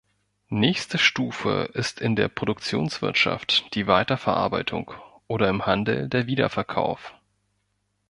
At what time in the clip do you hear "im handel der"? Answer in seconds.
5.47-6.25